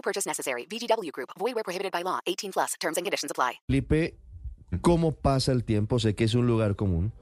No 0.00 0.02
purchase 0.02 0.26
necessary. 0.26 0.66
VGW 0.66 1.10
Group. 1.12 1.28
Void 1.38 1.54
where 1.54 1.62
prohibited 1.64 1.92
by 1.92 2.02
law. 2.02 2.20
18 2.26 2.52
plus. 2.52 2.74
Terms 2.80 2.96
and 2.96 3.04
conditions 3.04 3.30
apply. 3.30 3.60
Felipe, 3.66 4.14
¿cómo 4.80 5.12
pasa 5.12 5.52
el 5.52 5.62
tiempo? 5.64 5.98
Sé 5.98 6.14
que 6.14 6.24
es 6.24 6.34
un 6.34 6.46
lugar 6.46 6.74
común, 6.74 7.12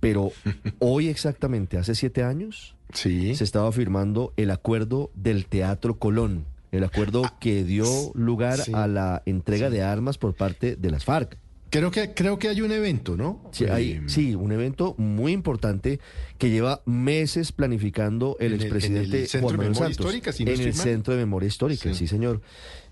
pero 0.00 0.32
hoy 0.80 1.08
exactamente, 1.08 1.78
hace 1.78 1.94
siete 1.94 2.24
años, 2.24 2.74
Sí. 2.92 3.36
se 3.36 3.44
estaba 3.44 3.70
firmando 3.70 4.32
el 4.36 4.50
acuerdo 4.50 5.12
del 5.14 5.46
Teatro 5.46 6.00
Colón, 6.00 6.46
el 6.72 6.82
acuerdo 6.82 7.22
que 7.38 7.62
dio 7.62 7.84
lugar 8.14 8.58
sí. 8.58 8.72
a 8.74 8.88
la 8.88 9.22
entrega 9.26 9.70
de 9.70 9.82
armas 9.84 10.18
por 10.18 10.34
parte 10.34 10.74
de 10.74 10.90
las 10.90 11.04
FARC. 11.04 11.38
Creo 11.70 11.90
que, 11.92 12.12
creo 12.14 12.38
que 12.38 12.48
hay 12.48 12.62
un 12.62 12.72
evento, 12.72 13.16
¿no? 13.16 13.48
Sí, 13.52 13.64
hay- 13.66 13.92
Eh, 13.92 14.02
sí, 14.06 14.34
un 14.34 14.50
evento 14.50 14.94
muy 14.98 15.32
importante 15.32 16.00
que 16.36 16.50
lleva 16.50 16.82
meses 16.84 17.52
planificando 17.52 18.36
el 18.40 18.48
En 18.48 18.52
el- 18.54 18.60
expresidente 18.62 19.16
en 19.16 19.22
el 19.22 19.28
Centro 19.28 19.48
Juan 19.48 19.52
de 19.52 19.56
Manuel 19.58 19.72
Memoria. 19.74 19.90
Histórica, 19.92 20.32
si 20.32 20.44
no 20.44 20.50
en 20.50 20.60
el. 20.60 20.74
Centro 20.74 21.14
de 21.14 21.20
Memoria 21.20 21.46
Histórica, 21.46 21.82
sí, 21.90 21.94
Sí. 21.94 22.06
señor. 22.08 22.40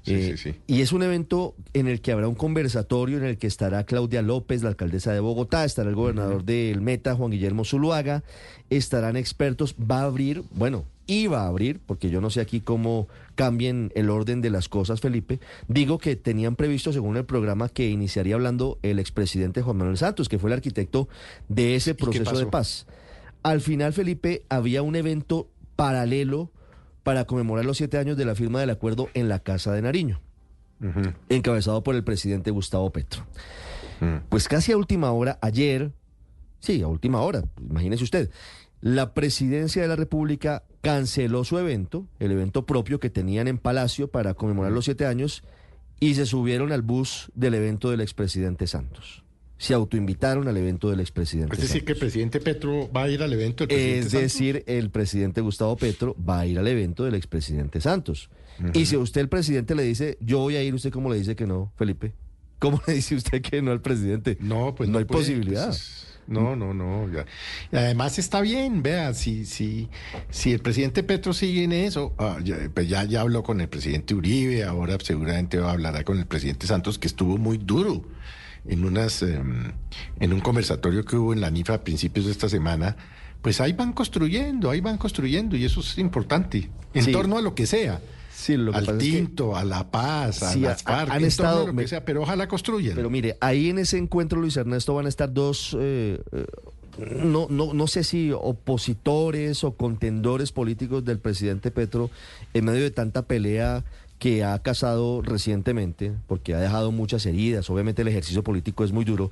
Sí, 0.09 0.15
Eh, 0.15 0.37
sí, 0.37 0.53
sí. 0.53 0.59
Y 0.67 0.81
es 0.81 0.93
un 0.93 1.03
evento 1.03 1.55
en 1.73 1.87
el 1.87 2.01
que 2.01 2.13
habrá 2.13 2.29
un 2.29 2.35
conversatorio 2.35 3.19
en 3.19 3.25
el 3.25 3.39
que 3.39 3.47
estará 3.47 3.85
Claudia 3.85 4.23
López, 4.23 4.63
la 4.63 4.71
alcaldesa 4.71 5.13
de 5.13 5.21
Bogotá, 5.21 5.65
estará 5.65 5.89
el 5.89 5.95
gobernador 5.97 6.45
del 6.45 6.81
Meta, 6.81 7.15
Juan 7.15 7.31
Guillermo 7.31 7.65
Zuluaga, 7.65 8.25
estarán 8.71 9.17
expertos, 9.17 9.75
va 9.79 10.01
a 10.01 10.05
abrir, 10.05 10.43
bueno, 10.53 10.85
iba 11.07 11.43
a 11.43 11.47
abrir, 11.49 11.81
porque 11.85 12.11
yo 12.11 12.21
no 12.21 12.29
sé 12.31 12.41
aquí 12.41 12.61
cómo 12.61 13.09
cambien 13.35 13.91
el 13.95 14.11
orden 14.11 14.41
de 14.43 14.51
las 14.51 14.69
cosas, 14.69 15.01
Felipe. 15.01 15.41
Digo 15.67 15.99
que 15.99 16.17
tenían 16.17 16.55
previsto, 16.55 16.93
según 16.93 17.17
el 17.17 17.25
programa, 17.25 17.69
que 17.69 17.89
iniciaría 17.89 18.35
hablando 18.35 18.79
el 18.83 18.99
expresidente 18.99 19.63
Juan 19.63 19.79
Manuel 19.79 19.97
Santos, 19.97 20.29
que 20.29 20.39
fue 20.39 20.51
el 20.51 20.55
arquitecto 20.55 21.09
de 21.49 21.77
ese 21.77 21.95
proceso 21.95 22.39
de 22.39 22.47
paz. 22.47 22.87
Al 23.43 23.61
final, 23.63 23.93
Felipe, 23.95 24.43
había 24.49 24.83
un 24.83 24.97
evento 24.97 25.49
paralelo 25.77 26.51
para 27.09 27.25
conmemorar 27.25 27.65
los 27.65 27.79
siete 27.79 27.97
años 27.97 28.19
de 28.19 28.27
la 28.27 28.35
firma 28.35 28.61
del 28.61 28.69
acuerdo 28.69 29.09
en 29.15 29.31
la 29.31 29.39
Casa 29.39 29.73
de 29.73 29.81
Nariño, 29.81 30.21
encabezado 31.31 31.83
por 31.83 31.95
el 31.95 32.05
presidente 32.05 32.51
Gustavo 32.51 32.93
Petro. 32.93 33.25
Pues 34.29 34.47
casi 34.47 34.73
a 34.73 34.77
última 34.77 35.11
hora, 35.13 35.39
ayer, 35.41 35.91
sí, 36.61 36.83
a 36.83 36.87
última 36.87 37.23
hora, 37.23 37.45
imagínese 37.59 38.05
usted, 38.05 38.31
la 38.83 39.15
presidencia 39.15 39.81
de 39.81 39.89
la 39.89 39.97
República 39.97 40.65
canceló 40.83 41.45
su 41.45 41.57
evento, 41.59 42.07
el 42.19 42.31
evento 42.31 42.67
propio 42.67 43.01
que 43.01 43.09
tenían 43.09 43.49
en 43.49 43.57
Palacio 43.57 44.09
para 44.09 44.35
conmemorar 44.35 44.73
los 44.73 44.85
siete 44.85 45.07
años, 45.07 45.45
y 46.01 46.15
se 46.15 46.27
subieron 46.27 46.73
al 46.73 46.83
bus 46.83 47.33
del 47.35 47.55
evento 47.55 47.91
del 47.91 48.03
expresidente 48.03 48.67
Santos. 48.67 49.25
Se 49.59 49.75
autoinvitaron 49.75 50.47
al 50.49 50.57
evento 50.57 50.89
del 50.89 51.01
expresidente 51.01 51.57
Es 51.57 51.63
decir, 51.63 51.85
que 51.85 51.93
el 51.93 51.99
presidente 51.99 52.41
Petro 52.41 52.91
va 52.93 53.03
a 53.03 53.09
ir 53.11 53.23
al 53.23 53.33
evento 53.33 53.67
del 53.67 53.69
presidente 53.75 53.99
Es 54.07 54.13
Santos. 54.13 54.23
decir, 54.23 54.65
el 54.67 54.91
presidente 54.91 55.41
Gustavo 55.41 55.77
Petro 55.77 56.17
va 56.27 56.41
a 56.41 56.47
ir 56.47 56.59
al 56.59 56.69
evento 56.69 57.05
del 57.05 57.15
expresidente 57.15 57.81
Santos. 57.81 58.31
Y 58.73 58.87
si 58.87 58.95
a 58.97 58.99
usted 58.99 59.21
el 59.21 59.29
presidente 59.29 59.75
le 59.75 59.83
dice, 59.83 60.17
yo 60.21 60.39
voy 60.39 60.57
a 60.57 60.63
ir, 60.63 60.75
¿usted 60.75 60.91
cómo 60.91 61.11
le 61.11 61.17
dice 61.19 61.37
que 61.37 61.47
no, 61.47 61.73
Felipe? 61.77 62.13
¿Cómo 62.59 62.81
le 62.87 62.95
dice 62.95 63.15
usted 63.15 63.43
que 63.43 63.63
no 63.63 63.71
al 63.71 63.81
presidente? 63.81 64.37
No, 64.41 64.75
pues 64.75 64.89
no, 64.89 64.99
hay 64.99 65.05
puede, 65.05 65.21
posibilidad. 65.21 65.67
pues, 65.67 66.07
no, 66.27 66.57
no, 66.57 66.75
no. 66.75 67.11
ya. 67.13 67.25
Y 67.73 67.77
además 67.77 68.19
está 68.19 68.41
bien, 68.41 68.83
vea, 68.83 69.15
si, 69.15 69.45
si, 69.45 69.89
si 70.31 70.53
el 70.53 70.61
presidente 70.61 71.03
Petro 71.03 71.33
sigue 71.33 71.65
en 71.65 71.73
eso, 71.73 72.15
ah, 72.19 72.39
ya, 72.43 72.57
pues 72.75 72.89
ya, 72.89 73.05
ya 73.05 73.21
habló 73.23 73.43
con 73.43 73.61
el 73.61 73.69
presidente 73.69 74.15
Uribe, 74.15 74.65
ahora 74.65 74.99
seguramente 75.03 75.59
va 75.59 75.71
a 75.71 75.73
hablar 75.73 76.05
con 76.05 76.19
el 76.19 76.27
presidente 76.27 76.67
Santos, 76.67 76.99
que 76.99 77.07
estuvo 77.07 77.39
muy 77.39 77.59
duro 77.59 78.05
en 78.69 78.85
unas 78.85 79.23
em, 79.23 79.73
en 80.21 80.33
un 80.33 80.41
conversatorio 80.41 81.05
que 81.05 81.17
hubo 81.17 81.33
en 81.33 81.41
la 81.41 81.51
NIFA 81.51 81.75
a 81.75 81.85
principios 81.85 82.27
de 82.27 82.33
esta 82.33 82.49
semana. 82.49 82.97
Pues 83.43 83.61
ahí 83.61 83.73
van 83.73 83.93
construyendo, 83.93 84.69
ahí 84.71 84.81
van 84.81 84.99
construyendo, 84.99 85.57
y 85.57 85.65
eso 85.65 85.81
es 85.81 85.97
importante, 85.99 86.71
en 86.95 87.05
Sí. 87.05 87.13
torno 87.13 87.39
a 87.39 87.43
lo 87.43 87.55
que 87.55 87.67
sea. 87.67 88.01
Sí, 88.33 88.57
lo 88.57 88.73
que 88.73 88.79
al 88.79 88.85
pasa 88.87 88.99
es 88.99 89.03
que- 89.05 89.11
tinto, 89.11 89.57
a 89.57 89.65
la 89.65 89.91
paz, 89.91 90.43
a 90.43 90.53
Sí, 90.53 90.61
las 90.61 90.83
FARC, 90.83 91.11
han 91.11 91.25
estado- 91.25 91.65
a 91.65 91.67
lo 91.67 91.77
que 91.77 91.89
sea, 91.89 92.05
pero 92.05 92.23
ojalá 92.23 92.47
construyan. 92.49 92.95
Pero 92.95 93.11
mire, 93.11 93.37
ahí 93.41 93.69
en 93.71 93.79
ese 93.79 93.99
encuentro, 93.99 94.41
Luis 94.41 94.57
Ernesto, 94.57 94.95
van 94.95 95.07
a 95.07 95.09
estar 95.09 95.33
dos, 95.33 95.77
eh, 95.79 96.21
eh, 96.33 96.47
no, 97.25 97.47
no, 97.51 97.75
no 97.75 97.87
sé 97.87 98.03
si 98.05 98.33
opositores 98.33 99.65
o 99.65 99.73
contendores 99.77 100.51
políticos 100.53 101.05
del 101.05 101.19
presidente 101.19 101.71
Petro 101.71 102.11
en 102.55 102.65
medio 102.65 102.83
de 102.83 102.91
tanta 102.91 103.23
pelea 103.23 103.85
que 104.19 104.45
ha 104.45 104.59
casado 104.61 105.23
recientemente, 105.23 106.13
porque 106.27 106.55
ha 106.55 106.61
dejado 106.61 106.93
muchas 106.93 107.25
heridas, 107.27 107.71
obviamente 107.71 108.03
el 108.03 108.09
ejercicio 108.09 108.43
político 108.43 108.85
es 108.85 108.93
muy 108.93 109.05
duro. 109.05 109.31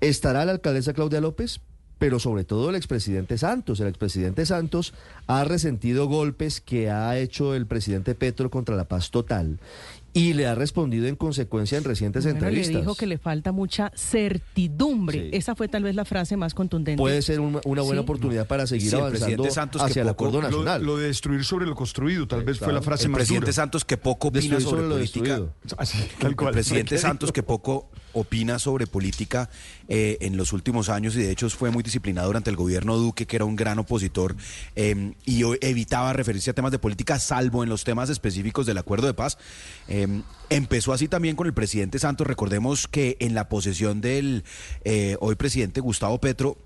Estará 0.00 0.44
la 0.44 0.52
alcaldesa 0.52 0.92
Claudia 0.94 1.20
López, 1.20 1.60
pero 1.98 2.18
sobre 2.18 2.44
todo 2.44 2.70
el 2.70 2.76
expresidente 2.76 3.38
Santos. 3.38 3.80
El 3.80 3.88
expresidente 3.88 4.44
Santos 4.44 4.94
ha 5.26 5.44
resentido 5.44 6.06
golpes 6.06 6.60
que 6.60 6.90
ha 6.90 7.16
hecho 7.18 7.54
el 7.54 7.66
presidente 7.66 8.14
Petro 8.14 8.50
contra 8.50 8.76
la 8.76 8.84
paz 8.84 9.10
total 9.10 9.58
y 10.14 10.32
le 10.32 10.46
ha 10.46 10.54
respondido 10.54 11.06
en 11.08 11.16
consecuencia 11.16 11.76
en 11.76 11.84
recientes 11.84 12.24
Bueno, 12.24 12.38
entrevistas. 12.38 12.72
le 12.74 12.80
dijo 12.80 12.94
que 12.94 13.06
le 13.06 13.18
falta 13.18 13.52
mucha 13.52 13.90
certidumbre. 13.96 15.24
Sí. 15.24 15.28
Esa 15.32 15.54
fue 15.54 15.68
tal 15.68 15.82
vez 15.82 15.94
la 15.94 16.04
frase 16.04 16.36
más 16.36 16.54
contundente. 16.54 16.98
Puede 17.00 17.20
ser 17.20 17.40
una, 17.40 17.60
una 17.64 17.82
buena 17.82 18.00
Sí. 18.00 18.04
oportunidad 18.04 18.46
para 18.46 18.66
seguir 18.66 18.90
Sí, 18.90 18.94
el 18.96 19.00
avanzando 19.02 19.26
presidente 19.26 19.50
Santos 19.54 19.82
que 19.82 19.90
hacia 19.90 20.02
el 20.02 20.08
acuerdo 20.08 20.40
lo- 20.40 20.48
nacional. 20.48 20.82
Lo 20.84 20.96
de 20.96 21.08
destruir 21.08 21.44
sobre 21.44 21.66
lo 21.66 21.74
construido, 21.74 22.26
tal 22.26 22.44
vez 22.44 22.58
fue 22.58 22.72
la 22.72 22.80
frase 22.82 23.04
El 23.04 23.10
más 23.10 23.18
presidente 23.18 23.46
dura. 23.46 23.52
Santos 23.54 23.84
que 23.84 23.96
poco 23.96 24.28
opina 24.28 24.40
Destruir 24.40 24.62
sobre, 24.62 24.76
sobre 24.82 24.88
lo 24.88 24.94
política. 24.94 25.42
Así, 25.78 25.98
tal 26.18 26.30
El 26.30 26.36
cual. 26.36 26.52
presidente 26.52 26.96
Santos 26.98 27.32
que 27.32 27.42
poco 27.42 27.90
opina 28.14 28.58
sobre 28.58 28.86
política 28.86 29.50
eh, 29.88 30.18
en 30.20 30.36
los 30.36 30.52
últimos 30.52 30.88
años 30.88 31.14
y 31.16 31.22
de 31.22 31.30
hecho 31.30 31.50
fue 31.50 31.70
muy 31.70 31.82
disciplinado 31.82 32.28
durante 32.28 32.50
el 32.50 32.56
gobierno 32.56 32.96
Duque, 32.96 33.26
que 33.26 33.36
era 33.36 33.44
un 33.44 33.56
gran 33.56 33.78
opositor 33.78 34.36
eh, 34.76 35.12
y 35.24 35.42
evitaba 35.60 36.12
referirse 36.12 36.50
a 36.50 36.54
temas 36.54 36.72
de 36.72 36.78
política, 36.78 37.18
salvo 37.18 37.62
en 37.62 37.68
los 37.68 37.84
temas 37.84 38.08
específicos 38.10 38.66
del 38.66 38.78
acuerdo 38.78 39.06
de 39.06 39.14
paz. 39.14 39.38
Eh, 39.88 40.22
empezó 40.50 40.92
así 40.92 41.08
también 41.08 41.36
con 41.36 41.46
el 41.46 41.54
presidente 41.54 41.98
Santos. 41.98 42.26
Recordemos 42.26 42.88
que 42.88 43.16
en 43.20 43.34
la 43.34 43.48
posesión 43.48 44.00
del 44.00 44.44
hoy 45.20 45.34
presidente 45.34 45.80
Gustavo 45.80 46.20
Petro, 46.20 46.58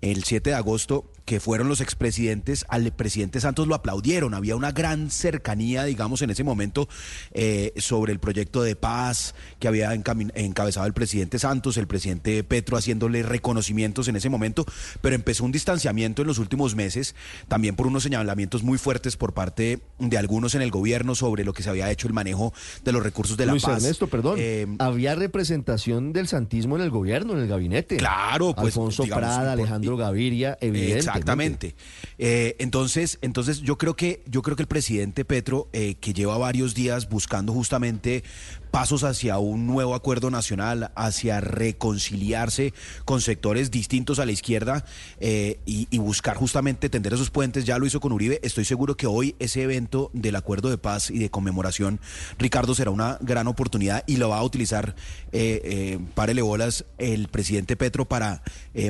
el 0.00 0.24
7 0.24 0.50
de 0.50 0.56
agosto, 0.56 1.10
que 1.30 1.38
fueron 1.38 1.68
los 1.68 1.80
expresidentes, 1.80 2.66
al 2.68 2.90
presidente 2.90 3.40
Santos 3.40 3.68
lo 3.68 3.76
aplaudieron. 3.76 4.34
Había 4.34 4.56
una 4.56 4.72
gran 4.72 5.12
cercanía, 5.12 5.84
digamos, 5.84 6.22
en 6.22 6.30
ese 6.30 6.42
momento 6.42 6.88
eh, 7.30 7.72
sobre 7.76 8.12
el 8.12 8.18
proyecto 8.18 8.64
de 8.64 8.74
paz 8.74 9.36
que 9.60 9.68
había 9.68 9.94
encabezado 9.94 10.88
el 10.88 10.92
presidente 10.92 11.38
Santos, 11.38 11.76
el 11.76 11.86
presidente 11.86 12.42
Petro 12.42 12.76
haciéndole 12.76 13.22
reconocimientos 13.22 14.08
en 14.08 14.16
ese 14.16 14.28
momento, 14.28 14.66
pero 15.02 15.14
empezó 15.14 15.44
un 15.44 15.52
distanciamiento 15.52 16.22
en 16.22 16.26
los 16.26 16.38
últimos 16.38 16.74
meses, 16.74 17.14
también 17.46 17.76
por 17.76 17.86
unos 17.86 18.02
señalamientos 18.02 18.64
muy 18.64 18.76
fuertes 18.76 19.16
por 19.16 19.32
parte 19.32 19.78
de 20.00 20.18
algunos 20.18 20.56
en 20.56 20.62
el 20.62 20.72
gobierno 20.72 21.14
sobre 21.14 21.44
lo 21.44 21.52
que 21.52 21.62
se 21.62 21.70
había 21.70 21.92
hecho 21.92 22.08
el 22.08 22.12
manejo 22.12 22.52
de 22.84 22.90
los 22.90 23.04
recursos 23.04 23.36
de 23.36 23.46
la 23.46 23.52
Luis 23.52 23.62
paz. 23.62 23.84
Ernesto, 23.84 24.08
perdón. 24.08 24.34
Eh, 24.40 24.66
había 24.80 25.14
representación 25.14 26.12
del 26.12 26.26
santismo 26.26 26.74
en 26.74 26.82
el 26.82 26.90
gobierno, 26.90 27.34
en 27.34 27.38
el 27.38 27.46
gabinete. 27.46 27.98
Claro, 27.98 28.52
pues, 28.52 28.74
Alfonso 28.74 29.04
digamos, 29.04 29.22
Prada, 29.22 29.52
Alejandro 29.52 29.96
Gaviria, 29.96 30.58
evidentemente. 30.60 31.19
Exactamente. 31.20 31.74
Eh, 32.18 32.56
entonces, 32.58 33.18
entonces 33.22 33.60
yo 33.60 33.78
creo 33.78 33.94
que 33.94 34.22
yo 34.26 34.42
creo 34.42 34.56
que 34.56 34.62
el 34.62 34.68
presidente 34.68 35.24
Petro, 35.24 35.68
eh, 35.72 35.94
que 36.00 36.12
lleva 36.12 36.36
varios 36.38 36.74
días 36.74 37.08
buscando 37.08 37.52
justamente 37.52 38.22
pasos 38.70 39.04
hacia 39.04 39.38
un 39.38 39.66
nuevo 39.66 39.94
acuerdo 39.94 40.30
nacional, 40.30 40.92
hacia 40.94 41.40
reconciliarse 41.40 42.72
con 43.04 43.20
sectores 43.20 43.70
distintos 43.70 44.18
a 44.18 44.26
la 44.26 44.32
izquierda 44.32 44.84
eh, 45.18 45.58
y, 45.66 45.88
y 45.90 45.98
buscar 45.98 46.36
justamente 46.36 46.88
tender 46.88 47.14
esos 47.14 47.30
puentes. 47.30 47.64
Ya 47.64 47.78
lo 47.78 47.86
hizo 47.86 48.00
con 48.00 48.12
Uribe. 48.12 48.40
Estoy 48.42 48.64
seguro 48.64 48.96
que 48.96 49.06
hoy 49.06 49.34
ese 49.38 49.62
evento 49.62 50.10
del 50.12 50.36
acuerdo 50.36 50.70
de 50.70 50.78
paz 50.78 51.10
y 51.10 51.18
de 51.18 51.30
conmemoración, 51.30 52.00
Ricardo, 52.38 52.74
será 52.74 52.90
una 52.90 53.18
gran 53.20 53.48
oportunidad 53.48 54.04
y 54.06 54.16
lo 54.16 54.28
va 54.28 54.38
a 54.38 54.44
utilizar, 54.44 54.94
eh, 55.32 55.60
eh, 55.64 55.98
párele 56.14 56.42
bolas, 56.42 56.84
el 56.98 57.28
presidente 57.28 57.76
Petro 57.76 58.04
para 58.04 58.42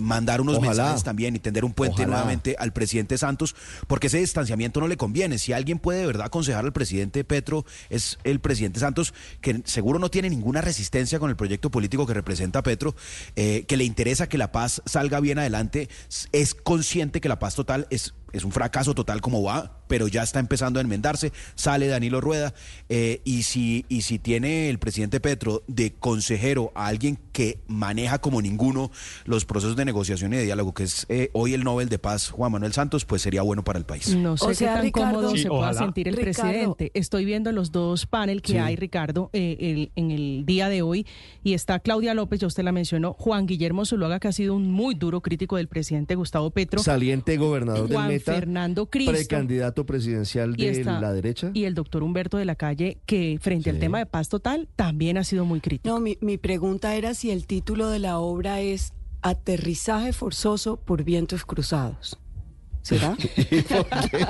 mandar 0.02 0.40
unos 0.40 0.56
Ojalá. 0.58 0.70
mensajes 0.70 1.04
también 1.04 1.34
y 1.36 1.38
tender 1.38 1.64
un 1.64 1.72
puente 1.72 2.04
Ojalá. 2.04 2.19
Al 2.58 2.72
presidente 2.72 3.18
Santos, 3.18 3.54
porque 3.86 4.08
ese 4.08 4.18
distanciamiento 4.18 4.80
no 4.80 4.88
le 4.88 4.96
conviene. 4.96 5.38
Si 5.38 5.52
alguien 5.52 5.78
puede 5.78 6.00
de 6.00 6.06
verdad 6.06 6.26
aconsejar 6.26 6.64
al 6.64 6.72
presidente 6.72 7.24
Petro, 7.24 7.64
es 7.88 8.18
el 8.24 8.40
presidente 8.40 8.80
Santos, 8.80 9.14
que 9.40 9.62
seguro 9.64 9.98
no 9.98 10.10
tiene 10.10 10.30
ninguna 10.30 10.60
resistencia 10.60 11.18
con 11.18 11.30
el 11.30 11.36
proyecto 11.36 11.70
político 11.70 12.06
que 12.06 12.14
representa 12.14 12.62
Petro, 12.62 12.94
eh, 13.36 13.64
que 13.66 13.76
le 13.76 13.84
interesa 13.84 14.28
que 14.28 14.38
la 14.38 14.52
paz 14.52 14.82
salga 14.86 15.20
bien 15.20 15.38
adelante, 15.38 15.88
es 16.32 16.54
consciente 16.54 17.20
que 17.20 17.28
la 17.28 17.38
paz 17.38 17.54
total 17.54 17.86
es 17.90 18.14
es 18.32 18.44
un 18.44 18.52
fracaso 18.52 18.94
total 18.94 19.20
como 19.20 19.42
va, 19.42 19.78
pero 19.88 20.06
ya 20.08 20.22
está 20.22 20.38
empezando 20.38 20.78
a 20.78 20.82
enmendarse, 20.82 21.32
sale 21.54 21.88
Danilo 21.88 22.20
Rueda, 22.20 22.54
eh, 22.88 23.20
y, 23.24 23.42
si, 23.42 23.84
y 23.88 24.02
si 24.02 24.18
tiene 24.18 24.70
el 24.70 24.78
presidente 24.78 25.18
Petro 25.20 25.62
de 25.66 25.92
consejero 25.94 26.70
a 26.74 26.86
alguien 26.86 27.18
que 27.32 27.58
maneja 27.66 28.20
como 28.20 28.40
ninguno 28.40 28.90
los 29.24 29.44
procesos 29.44 29.76
de 29.76 29.84
negociación 29.84 30.32
y 30.32 30.36
de 30.36 30.44
diálogo, 30.44 30.74
que 30.74 30.84
es 30.84 31.06
eh, 31.08 31.30
hoy 31.32 31.54
el 31.54 31.64
Nobel 31.64 31.88
de 31.88 31.98
Paz 31.98 32.30
Juan 32.30 32.52
Manuel 32.52 32.72
Santos, 32.72 33.04
pues 33.04 33.22
sería 33.22 33.42
bueno 33.42 33.64
para 33.64 33.78
el 33.78 33.84
país. 33.84 34.14
No 34.14 34.36
sé 34.36 34.46
O 34.46 34.54
sea, 34.54 34.68
qué 34.68 34.74
tan 34.74 34.82
Ricardo- 34.84 35.14
cómodo 35.16 35.30
Sí, 35.36 35.42
se 35.42 35.48
pueda 35.48 35.74
sentir 35.74 36.08
el 36.08 36.16
Ricardo. 36.16 36.42
presidente. 36.50 36.90
Estoy 36.94 37.24
viendo 37.24 37.50
los 37.52 37.72
dos 37.72 38.06
panel 38.06 38.42
que 38.42 38.52
Sí. 38.52 38.58
hay, 38.58 38.76
Ricardo, 38.76 39.30
eh, 39.32 39.56
el- 39.60 39.92
en 39.96 40.10
el 40.10 40.44
día 40.46 40.68
de 40.68 40.82
hoy. 40.82 41.06
Y 41.42 41.54
está 41.54 41.80
Claudia 41.80 42.14
López, 42.14 42.40
ya 42.40 42.46
usted 42.46 42.62
la 42.62 42.72
mencionó, 42.72 43.14
Juan 43.18 43.46
Guillermo 43.46 43.84
Zuluaga, 43.84 44.20
que 44.20 44.28
ha 44.28 44.32
sido 44.32 44.54
un 44.54 44.70
muy 44.70 44.94
duro 44.94 45.20
crítico 45.20 45.56
del 45.56 45.68
presidente 45.68 46.14
Gustavo 46.14 46.50
Petro. 46.50 46.80
Saliente 46.82 47.36
gobernador 47.36 47.88
del 47.88 48.19
Fernando 48.24 48.86
Cristo. 48.90 49.12
precandidato 49.12 49.86
presidencial 49.86 50.54
de 50.54 50.68
está- 50.70 51.00
la 51.00 51.12
derecha. 51.12 51.50
Y 51.54 51.64
el 51.64 51.74
doctor 51.74 52.02
Humberto 52.02 52.36
de 52.36 52.44
la 52.44 52.54
Calle, 52.54 52.98
que 53.06 53.38
frente 53.40 53.70
al 53.70 53.78
tema 53.78 53.98
de 53.98 54.06
paz 54.06 54.28
total, 54.28 54.68
también 54.76 55.18
ha 55.18 55.24
sido 55.24 55.44
muy 55.44 55.60
crítico. 55.60 55.94
No, 55.94 56.00
mi, 56.00 56.16
mi 56.20 56.38
pregunta 56.38 56.94
era 56.96 57.14
si 57.14 57.30
el 57.30 57.46
título 57.46 57.88
de 57.90 57.98
la 57.98 58.18
obra 58.18 58.60
es 58.60 58.92
Aterrizaje 59.22 60.12
forzoso 60.12 60.76
por 60.78 61.04
vientos 61.04 61.44
cruzados. 61.44 62.18
¿Será? 62.82 63.14
¿Y 63.50 63.60
por 63.60 63.86
qué? 64.10 64.26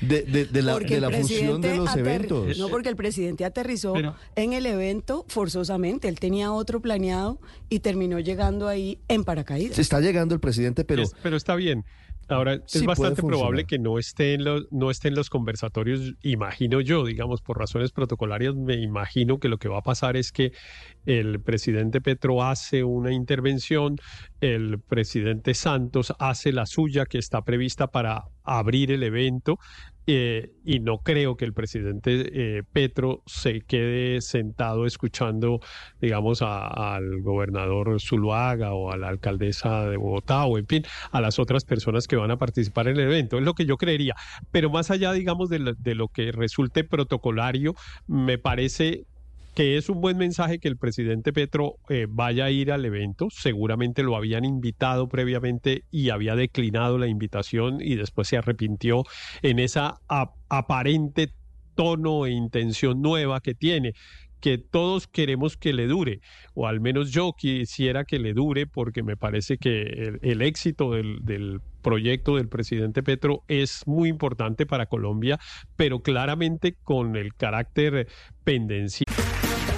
de, 0.00 0.22
de- 0.22 0.44
de 0.46 0.62
la, 0.62 0.72
Porque 0.72 0.94
de 0.96 1.00
la 1.00 1.10
fusión 1.10 1.60
de 1.60 1.68
presidente 1.68 1.76
los 1.76 1.96
eventos. 1.96 2.58
No, 2.58 2.68
porque 2.68 2.88
el 2.88 2.96
presidente 2.96 3.44
aterrizó 3.44 3.92
Pero- 3.92 4.16
en 4.34 4.52
el 4.52 4.66
evento 4.66 5.24
forzosamente. 5.28 6.08
Él 6.08 6.18
tenía 6.18 6.52
otro 6.52 6.80
planeado 6.80 7.38
y 7.68 7.78
terminó 7.80 8.18
llegando 8.18 8.66
ahí 8.68 8.98
en 9.08 9.22
paracaídas. 9.24 9.76
Se 9.76 9.82
está 9.82 10.00
llegando 10.00 10.34
el 10.34 10.40
presidente, 10.40 10.84
pero 10.84 11.02
Es- 11.02 11.14
pero 11.22 11.36
está 11.36 11.54
bien. 11.54 11.84
Ahora, 12.28 12.54
es 12.54 12.84
bastante 12.84 13.22
probable 13.22 13.64
que 13.64 13.78
no 13.78 13.98
esté, 13.98 14.34
en 14.34 14.44
los, 14.44 14.70
no 14.70 14.90
esté 14.90 15.08
en 15.08 15.14
los 15.14 15.30
conversatorios, 15.30 16.14
imagino 16.22 16.80
yo, 16.80 17.04
digamos, 17.04 17.40
por 17.40 17.58
razones 17.58 17.90
protocolarias, 17.90 18.54
me 18.54 18.74
imagino 18.74 19.38
que 19.38 19.48
lo 19.48 19.58
que 19.58 19.68
va 19.68 19.78
a 19.78 19.82
pasar 19.82 20.16
es 20.16 20.30
que 20.30 20.52
el 21.06 21.40
presidente 21.40 22.00
Petro 22.00 22.42
hace 22.42 22.84
una 22.84 23.12
intervención, 23.12 23.96
el 24.40 24.78
presidente 24.78 25.54
Santos 25.54 26.12
hace 26.18 26.52
la 26.52 26.66
suya 26.66 27.06
que 27.06 27.18
está 27.18 27.42
prevista 27.42 27.86
para 27.86 28.24
abrir 28.44 28.92
el 28.92 29.02
evento 29.02 29.58
eh, 30.10 30.52
y 30.64 30.80
no 30.80 30.98
creo 30.98 31.36
que 31.36 31.44
el 31.44 31.52
presidente 31.52 32.58
eh, 32.58 32.62
Petro 32.72 33.22
se 33.26 33.60
quede 33.60 34.22
sentado 34.22 34.86
escuchando, 34.86 35.60
digamos, 36.00 36.40
a- 36.42 36.94
al 36.96 37.20
gobernador 37.20 38.00
Zuluaga 38.00 38.72
o 38.72 38.90
a 38.90 38.96
la 38.96 39.08
alcaldesa 39.08 39.86
de 39.88 39.98
Bogotá 39.98 40.44
o, 40.46 40.56
en 40.58 40.66
fin, 40.66 40.82
a 41.12 41.20
las 41.20 41.38
otras 41.38 41.64
personas 41.64 42.06
que 42.06 42.16
van 42.16 42.30
a 42.30 42.38
participar 42.38 42.88
en 42.88 42.96
el 42.96 43.02
evento. 43.02 43.36
Es 43.38 43.44
lo 43.44 43.52
que 43.54 43.66
yo 43.66 43.76
creería. 43.76 44.14
Pero 44.50 44.70
más 44.70 44.90
allá, 44.90 45.12
digamos, 45.12 45.50
de 45.50 45.58
lo, 45.58 45.74
de 45.74 45.94
lo 45.94 46.08
que 46.08 46.32
resulte 46.32 46.84
protocolario, 46.84 47.74
me 48.06 48.38
parece 48.38 49.04
que 49.58 49.76
es 49.76 49.88
un 49.88 50.00
buen 50.00 50.16
mensaje 50.16 50.60
que 50.60 50.68
el 50.68 50.76
presidente 50.76 51.32
Petro 51.32 51.78
eh, 51.88 52.06
vaya 52.08 52.44
a 52.44 52.50
ir 52.52 52.70
al 52.70 52.84
evento. 52.84 53.26
Seguramente 53.28 54.04
lo 54.04 54.14
habían 54.14 54.44
invitado 54.44 55.08
previamente 55.08 55.82
y 55.90 56.10
había 56.10 56.36
declinado 56.36 56.96
la 56.96 57.08
invitación 57.08 57.78
y 57.80 57.96
después 57.96 58.28
se 58.28 58.36
arrepintió 58.36 59.02
en 59.42 59.58
esa 59.58 59.98
ap- 60.06 60.36
aparente 60.48 61.32
tono 61.74 62.26
e 62.26 62.30
intención 62.30 63.02
nueva 63.02 63.40
que 63.40 63.56
tiene 63.56 63.94
que 64.38 64.58
todos 64.58 65.08
queremos 65.08 65.56
que 65.56 65.72
le 65.72 65.88
dure, 65.88 66.20
o 66.54 66.68
al 66.68 66.80
menos 66.80 67.10
yo 67.10 67.32
quisiera 67.36 68.04
que 68.04 68.20
le 68.20 68.34
dure, 68.34 68.68
porque 68.68 69.02
me 69.02 69.16
parece 69.16 69.58
que 69.58 70.12
el, 70.22 70.42
éxito 70.42 70.92
del, 70.92 71.18
del 71.24 71.60
proyecto 71.82 72.36
del 72.36 72.48
presidente 72.48 73.02
Petro 73.02 73.42
es 73.48 73.82
muy 73.88 74.08
importante 74.08 74.66
para 74.66 74.86
Colombia, 74.86 75.40
pero 75.74 75.98
claramente 76.02 76.76
con 76.84 77.16
el 77.16 77.34
carácter 77.34 78.06
pendenciero. 78.44 79.12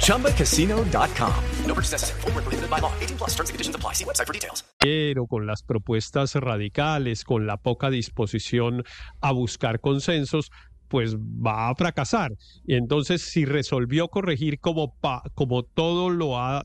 ChumbaCasino.com. 0.00 1.32
No 1.66 1.74
purchase 1.74 1.92
necessary. 1.92 2.20
Void 2.22 2.34
where 2.34 2.42
prohibited 2.44 2.70
by 2.70 2.80
law. 2.80 2.92
18 3.00 3.16
plus 3.18 3.30
terms 3.36 3.50
and 3.50 3.54
conditions 3.54 3.76
apply. 3.76 3.94
See 3.94 4.04
website 4.04 4.26
for 4.26 4.32
details. 4.32 4.64
pero 4.80 5.26
con 5.26 5.46
las 5.46 5.62
propuestas 5.62 6.34
radicales, 6.34 7.24
con 7.24 7.46
la 7.46 7.56
poca 7.56 7.90
disposición 7.90 8.84
a 9.20 9.32
buscar 9.32 9.80
consensos, 9.80 10.50
pues 10.88 11.16
va 11.16 11.68
a 11.68 11.74
fracasar. 11.74 12.32
Y 12.66 12.74
entonces, 12.74 13.22
si 13.22 13.44
resolvió 13.44 14.08
corregir 14.08 14.60
como, 14.60 14.94
pa- 14.94 15.22
como 15.34 15.62
todo 15.64 16.08
lo 16.10 16.38
ha 16.38 16.64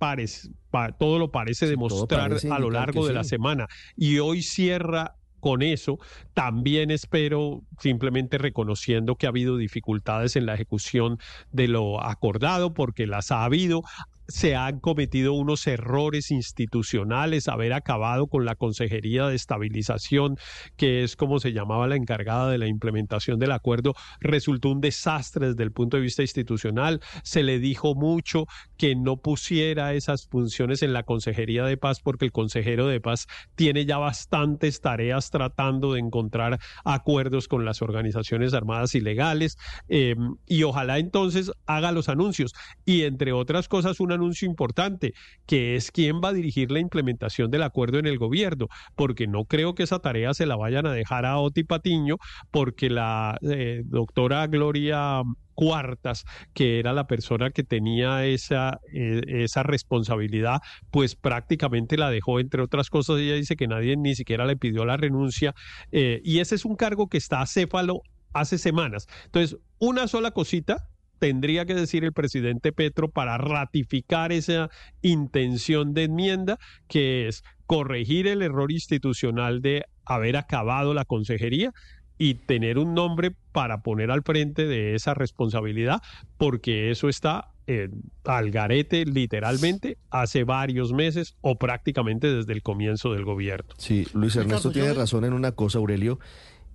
parec- 0.00 0.50
pa- 0.70 0.92
todo 0.92 1.18
lo 1.18 1.30
parece 1.30 1.66
Sí, 1.66 1.74
todo 1.74 1.88
demostrar 1.88 2.28
parece 2.30 2.50
a 2.50 2.58
lo 2.58 2.70
largo 2.70 3.06
de 3.06 3.12
la 3.12 3.24
semana 3.24 3.66
y 3.96 4.18
hoy 4.20 4.42
cierra 4.42 5.16
con 5.40 5.62
eso, 5.62 5.98
también 6.34 6.90
espero 6.90 7.62
simplemente 7.78 8.38
reconociendo 8.38 9.16
que 9.16 9.26
ha 9.26 9.30
habido 9.30 9.56
dificultades 9.56 10.36
en 10.36 10.46
la 10.46 10.54
ejecución 10.54 11.18
de 11.52 11.68
lo 11.68 12.02
acordado, 12.02 12.74
porque 12.74 13.06
las 13.06 13.30
ha 13.30 13.44
habido, 13.44 13.82
se 14.28 14.54
han 14.54 14.78
cometido 14.78 15.32
unos 15.32 15.66
errores 15.66 16.30
institucionales, 16.30 17.48
haber 17.48 17.72
acabado 17.72 18.26
con 18.26 18.44
la 18.44 18.54
Consejería 18.54 19.26
de 19.26 19.34
Estabilización, 19.34 20.36
que 20.76 21.02
es 21.02 21.16
como 21.16 21.40
se 21.40 21.52
llamaba 21.52 21.88
la 21.88 21.96
encargada 21.96 22.50
de 22.50 22.58
la 22.58 22.66
implementación 22.66 23.38
del 23.38 23.52
acuerdo, 23.52 23.94
resultó 24.20 24.68
un 24.68 24.82
desastre 24.82 25.48
desde 25.48 25.62
el 25.62 25.72
punto 25.72 25.96
de 25.96 26.02
vista 26.02 26.22
institucional. 26.22 27.00
Se 27.22 27.42
le 27.42 27.58
dijo 27.58 27.94
mucho 27.94 28.46
que 28.76 28.94
no 28.94 29.16
pusiera 29.16 29.94
esas 29.94 30.26
funciones 30.26 30.82
en 30.82 30.92
la 30.92 31.04
Consejería 31.04 31.64
de 31.64 31.78
Paz 31.78 32.00
porque 32.00 32.26
el 32.26 32.32
consejero 32.32 32.86
de 32.86 33.00
Paz 33.00 33.26
tiene 33.54 33.86
ya 33.86 33.96
bastantes 33.96 34.80
tareas 34.80 35.30
tratando 35.30 35.94
de 35.94 36.00
encontrar 36.00 36.58
acuerdos 36.84 37.48
con 37.48 37.64
las 37.64 37.80
organizaciones 37.80 38.52
armadas 38.52 38.94
ilegales 38.94 39.56
eh, 39.88 40.14
y 40.46 40.62
ojalá 40.64 40.98
entonces 40.98 41.50
haga 41.66 41.92
los 41.92 42.10
anuncios 42.10 42.52
y 42.84 43.02
entre 43.02 43.32
otras 43.32 43.68
cosas 43.68 44.00
un 44.00 44.17
anuncio 44.18 44.48
importante 44.48 45.14
que 45.46 45.76
es 45.76 45.90
quién 45.90 46.20
va 46.22 46.28
a 46.28 46.32
dirigir 46.32 46.70
la 46.70 46.80
implementación 46.80 47.50
del 47.50 47.62
acuerdo 47.62 47.98
en 47.98 48.06
el 48.06 48.18
gobierno 48.18 48.68
porque 48.94 49.26
no 49.26 49.44
creo 49.44 49.74
que 49.74 49.84
esa 49.84 50.00
tarea 50.00 50.34
se 50.34 50.46
la 50.46 50.56
vayan 50.56 50.86
a 50.86 50.92
dejar 50.92 51.24
a 51.24 51.38
Oti 51.38 51.64
Patiño 51.64 52.16
porque 52.50 52.90
la 52.90 53.38
eh, 53.42 53.82
doctora 53.84 54.46
Gloria 54.46 55.22
Cuartas, 55.54 56.24
que 56.54 56.78
era 56.78 56.92
la 56.92 57.08
persona 57.08 57.50
que 57.50 57.64
tenía 57.64 58.24
esa, 58.24 58.78
eh, 58.92 59.22
esa 59.26 59.64
responsabilidad, 59.64 60.60
pues 60.92 61.16
prácticamente 61.16 61.96
la 61.96 62.10
dejó, 62.10 62.38
entre 62.38 62.62
otras 62.62 62.90
cosas, 62.90 63.18
ella 63.18 63.34
dice 63.34 63.56
que 63.56 63.66
nadie 63.66 63.96
ni 63.96 64.14
siquiera 64.14 64.46
le 64.46 64.56
pidió 64.56 64.84
la 64.84 64.96
renuncia, 64.96 65.56
eh, 65.90 66.20
y 66.22 66.38
ese 66.38 66.54
es 66.54 66.64
un 66.64 66.76
cargo 66.76 67.08
que 67.08 67.18
está 67.18 67.40
acéfalo 67.40 68.02
hace 68.32 68.56
semanas. 68.56 69.08
Entonces, 69.24 69.58
una 69.80 70.06
sola 70.06 70.30
cosita 70.30 70.88
tendría 71.18 71.64
que 71.66 71.74
decir 71.74 72.04
el 72.04 72.12
presidente 72.12 72.72
Petro 72.72 73.08
para 73.10 73.38
ratificar 73.38 74.32
esa 74.32 74.68
intención 75.02 75.94
de 75.94 76.04
enmienda, 76.04 76.58
que 76.88 77.28
es 77.28 77.42
corregir 77.66 78.26
el 78.26 78.42
error 78.42 78.70
institucional 78.72 79.60
de 79.60 79.84
haber 80.04 80.36
acabado 80.36 80.94
la 80.94 81.04
consejería 81.04 81.72
y 82.16 82.34
tener 82.34 82.78
un 82.78 82.94
nombre 82.94 83.32
para 83.52 83.82
poner 83.82 84.10
al 84.10 84.22
frente 84.22 84.66
de 84.66 84.94
esa 84.94 85.14
responsabilidad, 85.14 86.00
porque 86.36 86.90
eso 86.90 87.08
está 87.08 87.48
eh, 87.66 87.90
al 88.24 88.50
garete 88.50 89.04
literalmente 89.04 89.98
hace 90.10 90.42
varios 90.44 90.92
meses 90.92 91.34
o 91.42 91.58
prácticamente 91.58 92.32
desde 92.32 92.54
el 92.54 92.62
comienzo 92.62 93.12
del 93.12 93.24
gobierno. 93.24 93.74
Sí, 93.76 94.06
Luis 94.14 94.34
Ernesto 94.36 94.70
Ricardo, 94.70 94.72
tiene 94.72 94.88
yo- 94.88 94.94
razón 94.94 95.24
en 95.26 95.34
una 95.34 95.52
cosa, 95.52 95.78
Aurelio. 95.78 96.18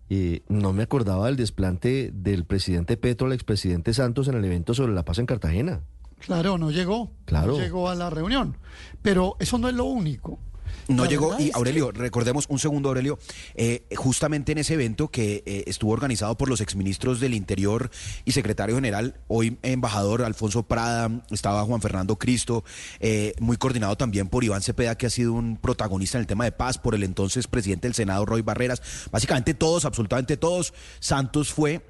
Eh, 0.09 0.43
no 0.47 0.73
me 0.73 0.83
acordaba 0.83 1.27
del 1.27 1.37
desplante 1.37 2.11
del 2.13 2.45
presidente 2.45 2.97
Petro 2.97 3.27
al 3.27 3.33
expresidente 3.33 3.93
Santos 3.93 4.27
en 4.27 4.35
el 4.35 4.45
evento 4.45 4.73
sobre 4.73 4.93
la 4.93 5.05
paz 5.05 5.19
en 5.19 5.25
Cartagena. 5.25 5.81
Claro, 6.19 6.57
no 6.57 6.71
llegó. 6.71 7.11
Claro. 7.25 7.53
No 7.53 7.59
llegó 7.59 7.89
a 7.89 7.95
la 7.95 8.09
reunión. 8.09 8.57
Pero 9.01 9.35
eso 9.39 9.57
no 9.57 9.67
es 9.67 9.75
lo 9.75 9.85
único. 9.85 10.39
No 10.87 11.05
llegó, 11.05 11.35
y 11.39 11.45
que- 11.45 11.51
Aurelio, 11.53 11.91
recordemos 11.91 12.45
un 12.49 12.59
segundo, 12.59 12.89
Aurelio, 12.89 13.19
eh, 13.55 13.85
justamente 13.95 14.51
en 14.51 14.57
ese 14.57 14.73
evento 14.75 15.09
que 15.09 15.43
eh, 15.45 15.63
estuvo 15.67 15.91
organizado 15.91 16.37
por 16.37 16.49
los 16.49 16.61
exministros 16.61 17.19
del 17.19 17.33
Interior 17.33 17.89
y 18.25 18.31
secretario 18.33 18.75
general, 18.75 19.15
hoy 19.27 19.57
embajador 19.61 20.23
Alfonso 20.23 20.63
Prada, 20.63 21.23
estaba 21.31 21.63
Juan 21.63 21.81
Fernando 21.81 22.17
Cristo, 22.17 22.63
eh, 22.99 23.33
muy 23.39 23.57
coordinado 23.57 23.95
también 23.95 24.27
por 24.29 24.43
Iván 24.43 24.61
Cepeda, 24.61 24.95
que 24.97 25.05
ha 25.07 25.09
sido 25.09 25.33
un 25.33 25.57
protagonista 25.57 26.17
en 26.17 26.21
el 26.21 26.27
tema 26.27 26.43
de 26.43 26.51
paz, 26.51 26.77
por 26.77 26.95
el 26.95 27.03
entonces 27.03 27.47
presidente 27.47 27.87
del 27.87 27.95
Senado, 27.95 28.25
Roy 28.25 28.41
Barreras, 28.41 28.81
básicamente 29.11 29.53
todos, 29.53 29.85
absolutamente 29.85 30.37
todos, 30.37 30.73
Santos 30.99 31.51
fue 31.53 31.81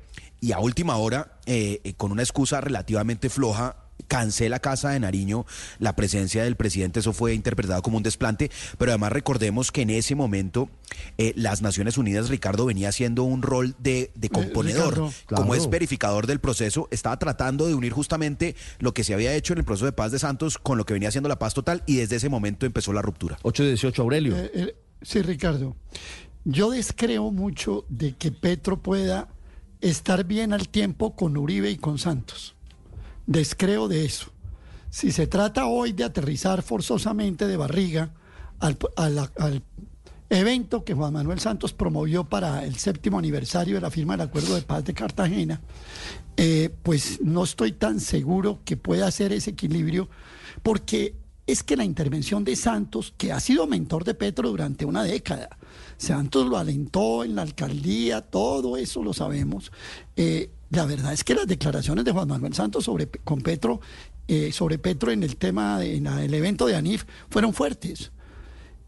y 0.41 0.51
a 0.51 0.59
última 0.59 0.97
hora, 0.97 1.39
eh, 1.45 1.79
eh, 1.83 1.93
con 1.93 2.11
una 2.11 2.21
excusa 2.21 2.59
relativamente 2.61 3.29
floja, 3.29 3.77
cancela 4.07 4.59
Casa 4.59 4.89
de 4.89 4.99
Nariño 4.99 5.45
la 5.79 5.95
presencia 5.95 6.43
del 6.43 6.55
presidente, 6.55 6.99
eso 6.99 7.13
fue 7.13 7.33
interpretado 7.33 7.81
como 7.81 7.97
un 7.97 8.03
desplante, 8.03 8.51
pero 8.77 8.91
además 8.91 9.11
recordemos 9.11 9.71
que 9.71 9.81
en 9.81 9.89
ese 9.89 10.15
momento 10.15 10.69
eh, 11.17 11.33
las 11.35 11.61
Naciones 11.61 11.97
Unidas, 11.97 12.29
Ricardo, 12.29 12.65
venía 12.65 12.89
haciendo 12.89 13.23
un 13.23 13.41
rol 13.41 13.75
de, 13.79 14.11
de 14.15 14.29
componedor, 14.29 14.93
Ricardo, 14.93 15.13
como 15.27 15.55
es 15.55 15.69
verificador 15.69 16.27
del 16.27 16.39
proceso, 16.39 16.87
estaba 16.91 17.17
tratando 17.17 17.67
de 17.67 17.75
unir 17.75 17.93
justamente 17.93 18.55
lo 18.79 18.93
que 18.93 19.03
se 19.03 19.13
había 19.13 19.33
hecho 19.33 19.53
en 19.53 19.59
el 19.59 19.65
proceso 19.65 19.85
de 19.85 19.91
paz 19.91 20.11
de 20.11 20.19
Santos 20.19 20.57
con 20.57 20.77
lo 20.77 20.85
que 20.85 20.93
venía 20.93 21.09
haciendo 21.09 21.29
la 21.29 21.39
paz 21.39 21.53
total 21.53 21.83
y 21.85 21.97
desde 21.97 22.17
ese 22.17 22.29
momento 22.29 22.65
empezó 22.65 22.93
la 22.93 23.01
ruptura. 23.01 23.37
818, 23.43 24.01
Aurelio. 24.01 24.37
Eh, 24.37 24.51
eh, 24.53 24.75
sí, 25.01 25.21
Ricardo. 25.21 25.75
Yo 26.45 26.71
descreo 26.71 27.31
mucho 27.31 27.85
de 27.89 28.15
que 28.15 28.31
Petro 28.31 28.81
pueda 28.81 29.29
estar 29.81 30.25
bien 30.25 30.53
al 30.53 30.69
tiempo 30.69 31.15
con 31.15 31.37
Uribe 31.37 31.69
y 31.71 31.77
con 31.77 31.97
Santos. 31.97 32.55
Descreo 33.25 33.87
de 33.87 34.05
eso. 34.05 34.31
Si 34.89 35.11
se 35.11 35.27
trata 35.27 35.65
hoy 35.65 35.93
de 35.93 36.03
aterrizar 36.03 36.61
forzosamente 36.61 37.47
de 37.47 37.57
barriga 37.57 38.13
al, 38.59 38.77
evento 40.29 40.83
que 40.83 40.93
Juan 40.93 41.13
Manuel 41.13 41.39
Santos 41.39 41.73
promovió 41.73 42.23
para 42.23 42.63
el 42.65 42.75
séptimo 42.75 43.19
aniversario 43.19 43.75
de 43.75 43.81
la 43.81 43.91
firma 43.91 44.13
del 44.13 44.27
Acuerdo 44.27 44.55
de 44.55 44.61
Paz 44.61 44.83
de 44.83 44.93
Cartagena, 44.93 45.61
eh, 46.37 46.73
pues 46.81 47.21
no 47.21 47.43
estoy 47.43 47.73
tan 47.73 47.99
seguro 47.99 48.59
que 48.65 48.77
pueda 48.77 49.07
hacer 49.07 49.31
ese 49.31 49.51
equilibrio, 49.51 50.09
porque 50.63 51.15
es 51.45 51.61
que 51.61 51.75
la 51.75 51.83
intervención 51.83 52.43
de 52.43 52.55
Santos, 52.55 53.13
que 53.17 53.31
ha 53.31 53.39
sido 53.39 53.67
mentor 53.67 54.05
de 54.05 54.13
Petro 54.13 54.49
durante 54.49 54.85
una 54.85 55.03
década, 55.03 55.49
Santos 55.97 56.47
lo 56.47 56.57
alentó 56.57 57.23
en 57.23 57.35
la 57.35 57.41
alcaldía, 57.41 58.21
todo 58.21 58.77
eso 58.77 59.03
lo 59.03 59.13
sabemos. 59.13 59.71
Eh, 60.15 60.51
la 60.73 60.85
verdad 60.85 61.13
es 61.13 61.23
que 61.23 61.35
las 61.35 61.47
declaraciones 61.47 62.05
de 62.05 62.11
Juan 62.11 62.27
Manuel 62.27 62.53
Santos 62.53 62.85
sobre 62.85 63.07
con 63.07 63.41
Petro, 63.41 63.79
eh, 64.27 64.51
sobre 64.51 64.77
Petro 64.77 65.11
en 65.11 65.23
el 65.23 65.35
tema 65.37 65.79
de- 65.79 65.95
en 65.97 66.07
el 66.07 66.33
evento 66.33 66.65
de 66.65 66.75
Anif 66.75 67.05
fueron 67.29 67.53
fuertes. 67.53 68.11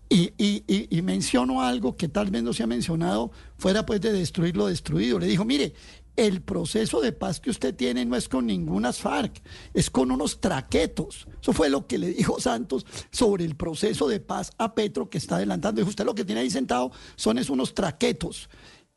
Y- 0.08 0.34
y 0.38 1.02
menciono 1.02 1.62
algo 1.64 1.98
que 1.98 2.08
tal 2.08 2.30
vez 2.30 2.44
no 2.44 2.54
se 2.54 2.62
ha 2.64 2.68
mencionado 2.68 3.32
fuera 3.58 3.86
pues 3.86 4.00
de 4.02 4.12
destruir 4.14 4.56
lo 4.56 4.68
destruido. 4.68 5.18
Le 5.18 5.26
dijo, 5.26 5.44
mire, 5.46 5.74
el 6.16 6.42
proceso 6.42 7.02
de 7.02 7.12
paz 7.12 7.40
que 7.40 7.50
usted 7.50 7.76
tiene 7.76 8.06
no 8.06 8.16
es 8.16 8.30
con 8.30 8.46
ninguna 8.46 8.94
FARC, 8.94 9.42
es 9.74 9.90
con 9.90 10.12
unos 10.12 10.40
traquetos. 10.40 11.28
Eso 11.42 11.54
fue 11.54 11.70
lo 11.70 11.88
que 11.88 11.98
le 11.98 12.10
dijo 12.14 12.40
Santos 12.40 12.86
sobre 13.12 13.44
el 13.46 13.56
proceso 13.56 14.08
de 14.08 14.20
paz 14.20 14.52
a 14.60 14.76
Petro 14.76 15.10
que 15.10 15.18
está 15.18 15.38
adelantando. 15.38 15.82
Dijo, 15.82 15.90
usted 15.90 16.06
lo 16.06 16.16
que 16.16 16.24
tiene 16.24 16.42
ahí 16.42 16.50
sentado 16.52 16.92
son 17.16 17.38
es 17.40 17.50
unos 17.50 17.74
traquetos. 17.74 18.48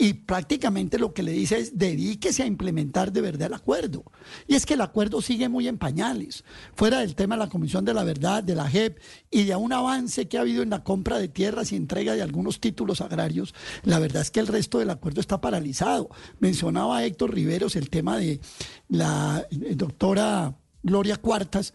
Y 0.00 0.12
prácticamente 0.12 0.96
lo 0.96 1.12
que 1.12 1.24
le 1.24 1.32
dice 1.32 1.58
es 1.58 1.76
dedíquese 1.76 2.44
a 2.44 2.46
implementar 2.46 3.10
de 3.10 3.20
verdad 3.20 3.48
el 3.48 3.54
acuerdo. 3.54 4.04
Y 4.46 4.54
es 4.54 4.64
que 4.64 4.74
el 4.74 4.80
acuerdo 4.80 5.20
sigue 5.20 5.48
muy 5.48 5.66
en 5.66 5.76
pañales. 5.76 6.44
Fuera 6.76 7.00
del 7.00 7.16
tema 7.16 7.34
de 7.34 7.40
la 7.40 7.48
Comisión 7.48 7.84
de 7.84 7.94
la 7.94 8.04
Verdad, 8.04 8.44
de 8.44 8.54
la 8.54 8.70
JEP 8.70 9.00
y 9.28 9.42
de 9.42 9.56
un 9.56 9.72
avance 9.72 10.28
que 10.28 10.38
ha 10.38 10.42
habido 10.42 10.62
en 10.62 10.70
la 10.70 10.84
compra 10.84 11.18
de 11.18 11.26
tierras 11.26 11.72
y 11.72 11.76
entrega 11.76 12.14
de 12.14 12.22
algunos 12.22 12.60
títulos 12.60 13.00
agrarios, 13.00 13.56
la 13.82 13.98
verdad 13.98 14.22
es 14.22 14.30
que 14.30 14.38
el 14.38 14.46
resto 14.46 14.78
del 14.78 14.90
acuerdo 14.90 15.20
está 15.20 15.40
paralizado. 15.40 16.10
Mencionaba 16.38 17.04
Héctor 17.04 17.34
Riveros 17.34 17.74
el 17.74 17.90
tema 17.90 18.18
de 18.18 18.40
la 18.88 19.44
eh, 19.50 19.74
doctora 19.74 20.56
Gloria 20.84 21.16
Cuartas 21.16 21.74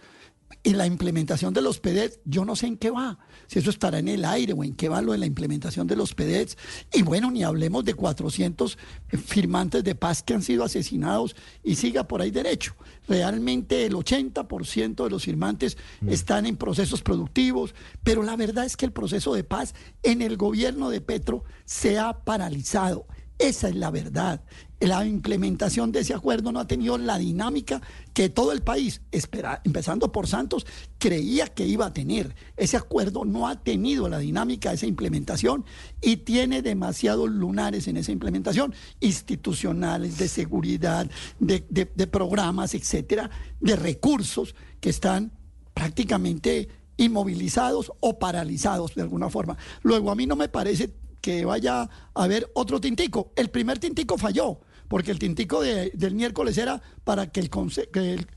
en 0.63 0.77
la 0.77 0.85
implementación 0.85 1.53
de 1.53 1.61
los 1.61 1.79
PEDET, 1.79 2.19
yo 2.25 2.45
no 2.45 2.55
sé 2.55 2.67
en 2.67 2.77
qué 2.77 2.91
va, 2.91 3.19
si 3.47 3.59
eso 3.59 3.69
estará 3.69 3.99
en 3.99 4.07
el 4.07 4.25
aire 4.25 4.53
o 4.53 4.63
en 4.63 4.75
qué 4.75 4.89
va 4.89 5.01
lo 5.01 5.11
de 5.11 5.17
la 5.17 5.25
implementación 5.25 5.87
de 5.87 5.95
los 5.95 6.13
PEDET. 6.13 6.57
Y 6.93 7.03
bueno, 7.03 7.31
ni 7.31 7.43
hablemos 7.43 7.85
de 7.85 7.93
400 7.93 8.77
firmantes 9.25 9.83
de 9.83 9.95
paz 9.95 10.23
que 10.23 10.33
han 10.33 10.41
sido 10.41 10.63
asesinados 10.63 11.35
y 11.63 11.75
siga 11.75 12.07
por 12.07 12.21
ahí 12.21 12.31
derecho. 12.31 12.75
Realmente 13.07 13.85
el 13.85 13.93
80% 13.93 15.03
de 15.03 15.09
los 15.09 15.23
firmantes 15.23 15.77
están 16.07 16.45
en 16.45 16.55
procesos 16.55 17.01
productivos, 17.01 17.75
pero 18.03 18.23
la 18.23 18.35
verdad 18.35 18.65
es 18.65 18.77
que 18.77 18.85
el 18.85 18.93
proceso 18.93 19.33
de 19.33 19.43
paz 19.43 19.73
en 20.03 20.21
el 20.21 20.37
gobierno 20.37 20.89
de 20.89 21.01
Petro 21.01 21.43
se 21.65 21.99
ha 21.99 22.23
paralizado. 22.23 23.05
Esa 23.39 23.67
es 23.69 23.75
la 23.75 23.89
verdad. 23.91 24.41
La 24.79 25.05
implementación 25.05 25.91
de 25.91 26.01
ese 26.01 26.13
acuerdo 26.13 26.51
no 26.51 26.59
ha 26.59 26.67
tenido 26.67 26.97
la 26.97 27.17
dinámica 27.17 27.81
que 28.13 28.29
todo 28.29 28.51
el 28.51 28.61
país, 28.61 29.01
espera, 29.11 29.61
empezando 29.63 30.11
por 30.11 30.27
Santos, 30.27 30.65
creía 30.99 31.47
que 31.47 31.65
iba 31.65 31.85
a 31.87 31.93
tener. 31.93 32.35
Ese 32.57 32.77
acuerdo 32.77 33.25
no 33.25 33.47
ha 33.47 33.63
tenido 33.63 34.07
la 34.07 34.19
dinámica 34.19 34.69
de 34.69 34.75
esa 34.75 34.85
implementación 34.85 35.65
y 36.01 36.17
tiene 36.17 36.61
demasiados 36.61 37.29
lunares 37.29 37.87
en 37.87 37.97
esa 37.97 38.11
implementación, 38.11 38.73
institucionales, 38.99 40.17
de 40.17 40.27
seguridad, 40.27 41.09
de, 41.39 41.65
de- 41.69 41.91
de 41.93 42.07
programas, 42.07 42.75
etcétera, 42.75 43.29
de 43.59 43.75
recursos 43.75 44.53
que 44.79 44.89
están 44.89 45.31
prácticamente 45.73 46.69
inmovilizados 46.97 47.91
o 47.99 48.19
paralizados 48.19 48.93
de 48.95 49.01
alguna 49.01 49.29
forma. 49.29 49.57
Luego, 49.81 50.11
a 50.11 50.15
mí 50.15 50.27
no 50.27 50.35
me 50.35 50.47
parece 50.49 50.93
que 51.23 51.45
vaya 51.45 51.83
a 51.83 51.89
haber 52.13 52.51
otro 52.53 52.81
tintico. 52.81 53.31
El 53.37 53.49
primer 53.49 53.79
tintico 53.79 54.17
falló, 54.17 54.59
porque 54.89 55.09
el 55.09 55.19
tintico 55.19 55.61
de- 55.61 55.89
del 55.93 56.15
miércoles 56.15 56.57
era 56.57 56.81
para 57.05 57.27
que 57.31 57.39
el, 57.39 57.49
que 57.49 58.13
el, 58.15 58.27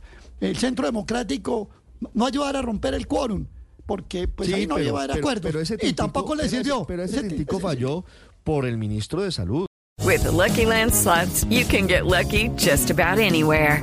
el 0.40 0.56
Centro 0.56 0.86
Democrático 0.86 1.68
no 2.14 2.26
ayudara 2.26 2.60
a 2.60 2.62
romper 2.62 2.94
el 2.94 3.08
quórum, 3.08 3.46
porque 3.86 4.28
pues 4.28 4.48
Sí, 4.48 4.54
ahí 4.54 4.66
no 4.68 4.78
iba 4.78 5.00
a 5.00 5.02
haber 5.02 5.16
pero- 5.16 5.18
acuerdo. 5.26 5.42
pero 5.42 5.60
ese 5.60 5.76
y 5.82 5.92
tampoco 5.94 6.36
le 6.36 6.42
pero 6.44 6.46
ese- 6.46 6.56
sirvió. 6.58 6.84
Pero 6.86 7.02
ese 7.02 7.16
Ese 7.16 7.22
ti- 7.24 7.28
tintico 7.30 7.56
ese- 7.56 7.62
falló 7.62 8.04
por 8.44 8.64
el 8.66 8.78
ministro 8.78 9.22
de 9.22 9.32
Salud. 9.32 9.66
With 10.04 10.20
the 10.22 10.30
Lucky 10.30 10.64
Land 10.64 10.92
slots, 10.92 11.44
you 11.50 11.66
can 11.68 11.88
get 11.88 12.04
lucky 12.04 12.50
just 12.56 12.90
about 12.92 13.18
anywhere. 13.18 13.82